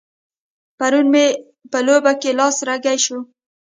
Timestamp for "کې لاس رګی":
2.21-2.97